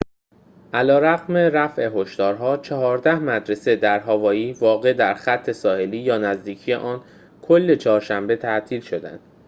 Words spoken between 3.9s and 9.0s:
هاوایی واقع در خط ساحلی یا نزدیکی آن کل چهارشنبه تعطیل